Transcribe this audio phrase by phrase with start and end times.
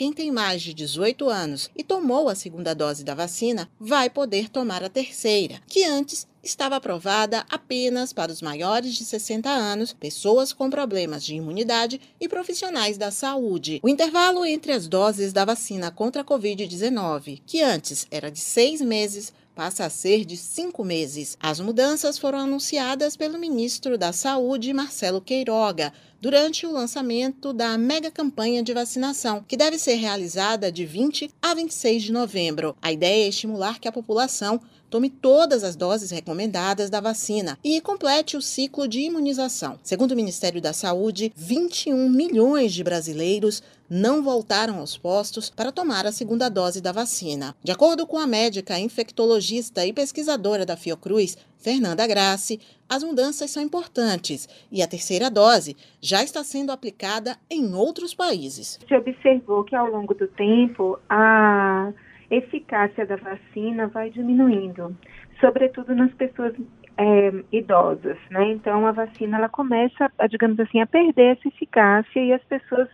[0.00, 4.48] quem tem mais de 18 anos e tomou a segunda dose da vacina vai poder
[4.48, 10.54] tomar a terceira, que antes estava aprovada apenas para os maiores de 60 anos, pessoas
[10.54, 13.78] com problemas de imunidade e profissionais da saúde.
[13.82, 18.80] O intervalo entre as doses da vacina contra a Covid-19, que antes era de seis
[18.80, 21.36] meses, passa a ser de cinco meses.
[21.40, 28.10] As mudanças foram anunciadas pelo ministro da Saúde, Marcelo Queiroga, durante o lançamento da mega
[28.10, 32.76] campanha de vacinação, que deve ser realizada de 20 a 26 de novembro.
[32.80, 37.80] A ideia é estimular que a população tome todas as doses recomendadas da vacina e
[37.80, 39.78] complete o ciclo de imunização.
[39.82, 46.06] Segundo o Ministério da Saúde, 21 milhões de brasileiros não voltaram aos postos para tomar
[46.06, 47.56] a segunda dose da vacina.
[47.62, 53.62] De acordo com a médica infectologista e pesquisadora da Fiocruz, Fernanda Grassi, as mudanças são
[53.62, 58.78] importantes e a terceira dose já está sendo aplicada em outros países.
[58.86, 61.92] Se observou que ao longo do tempo a
[62.30, 64.96] eficácia da vacina vai diminuindo,
[65.40, 66.54] sobretudo nas pessoas
[66.96, 68.52] é, idosas, né?
[68.52, 72.88] Então a vacina ela começa, digamos assim, a perder essa eficácia e as pessoas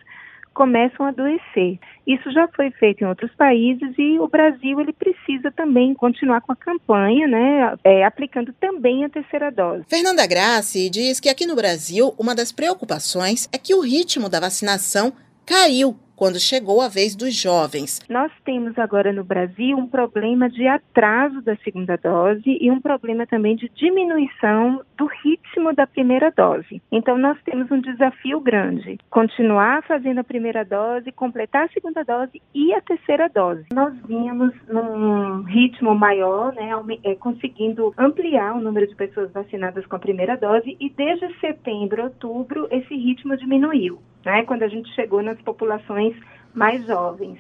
[0.57, 1.79] começam a adoecer.
[2.07, 6.51] Isso já foi feito em outros países e o Brasil ele precisa também continuar com
[6.51, 9.85] a campanha, né, é, aplicando também a terceira dose.
[9.87, 14.41] Fernanda Grassi diz que aqui no Brasil uma das preocupações é que o ritmo da
[14.41, 15.13] vacinação
[15.45, 18.01] caiu quando chegou a vez dos jovens.
[18.09, 23.27] Nós temos agora no Brasil um problema de atraso da segunda dose e um problema
[23.27, 26.83] também de diminuição do ritmo da primeira dose.
[26.91, 32.41] Então, nós temos um desafio grande: continuar fazendo a primeira dose, completar a segunda dose
[32.55, 33.67] e a terceira dose.
[33.73, 36.71] Nós vínhamos num ritmo maior, né,
[37.05, 42.05] é, conseguindo ampliar o número de pessoas vacinadas com a primeira dose, e desde setembro,
[42.05, 46.15] outubro, esse ritmo diminuiu né, quando a gente chegou nas populações
[46.53, 47.39] mais jovens.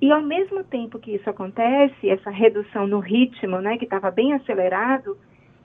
[0.00, 4.32] E ao mesmo tempo que isso acontece, essa redução no ritmo, né, que estava bem
[4.32, 5.16] acelerado,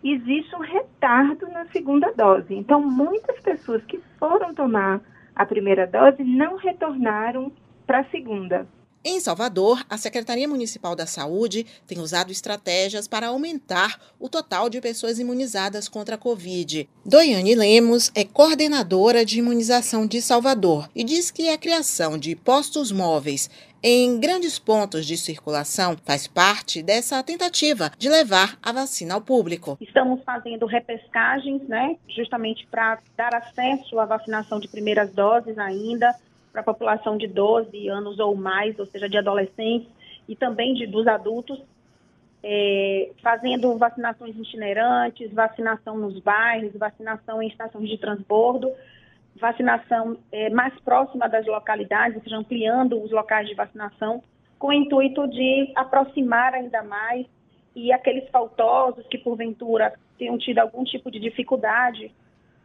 [0.04, 2.54] existe um retardo na segunda dose.
[2.54, 5.02] Então, muitas pessoas que foram tomar
[5.36, 7.52] a primeira dose não retornaram
[7.86, 8.68] para a segunda.
[9.02, 14.82] Em Salvador, a Secretaria Municipal da Saúde tem usado estratégias para aumentar o total de
[14.82, 16.88] pessoas imunizadas contra a Covid.
[17.06, 22.92] Doiane Lemos é coordenadora de imunização de Salvador e diz que a criação de postos
[22.92, 23.50] móveis
[23.84, 29.78] em grandes pontos de circulação faz parte dessa tentativa de levar a vacina ao público.
[29.80, 36.14] Estamos fazendo repescagens, né, justamente para dar acesso à vacinação de primeiras doses ainda
[36.52, 39.88] para a população de 12 anos ou mais, ou seja, de adolescentes
[40.28, 41.60] e também de, dos adultos,
[42.44, 48.72] é, fazendo vacinações itinerantes, vacinação nos bairros, vacinação em estações de transbordo,
[49.40, 54.22] vacinação é, mais próxima das localidades, ou seja, ampliando os locais de vacinação,
[54.58, 57.26] com o intuito de aproximar ainda mais
[57.76, 62.12] e aqueles faltosos que porventura tenham tido algum tipo de dificuldade,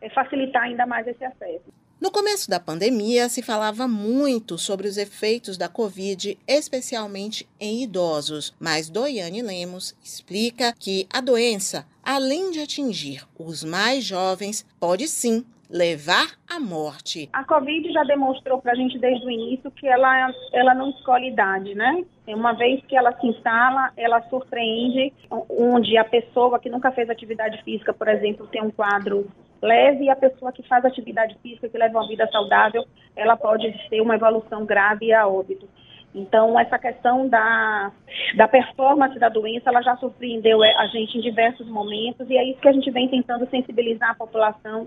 [0.00, 1.72] é, facilitar ainda mais esse acesso.
[2.00, 8.54] No começo da pandemia, se falava muito sobre os efeitos da Covid, especialmente em idosos,
[8.58, 15.46] mas Doiane Lemos explica que a doença, além de atingir os mais jovens, pode sim
[15.74, 17.28] levar à morte.
[17.32, 21.30] A Covid já demonstrou para a gente desde o início que ela, ela não escolhe
[21.30, 22.04] idade, né?
[22.28, 25.12] Uma vez que ela se instala, ela surpreende,
[25.50, 29.26] onde a pessoa que nunca fez atividade física, por exemplo, tem um quadro
[29.60, 32.84] leve e a pessoa que faz atividade física, que leva uma vida saudável,
[33.16, 35.68] ela pode ter uma evolução grave a óbito.
[36.14, 37.90] Então, essa questão da,
[38.36, 42.60] da performance da doença, ela já surpreendeu a gente em diversos momentos e é isso
[42.60, 44.86] que a gente vem tentando sensibilizar a população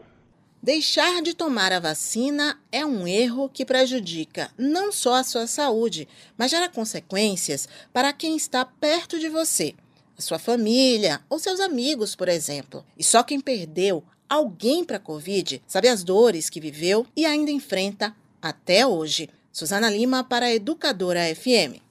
[0.61, 6.07] Deixar de tomar a vacina é um erro que prejudica não só a sua saúde,
[6.35, 9.75] mas gera consequências para quem está perto de você,
[10.17, 12.83] a sua família ou seus amigos, por exemplo.
[12.97, 17.51] E só quem perdeu alguém para a Covid sabe as dores que viveu e ainda
[17.51, 19.29] enfrenta até hoje.
[19.51, 21.86] Suzana Lima para a Educadora FM.